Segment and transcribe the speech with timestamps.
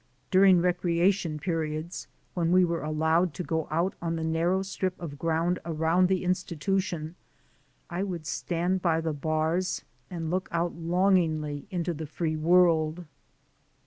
[0.31, 5.19] During recreation periods when we were allowed to go out on the narrow strip of
[5.19, 7.13] ground around the institution,
[7.87, 13.05] I would stand by the bars and look out longingly into the free world.